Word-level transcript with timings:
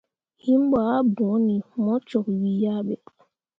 Him 0.43 0.61
ɓo 0.71 0.77
ah 0.95 1.03
bõoni 1.15 1.55
mo 1.83 1.93
cok 2.09 2.27
wii 2.41 2.65
ah 2.73 2.81
ɓe. 2.87 2.95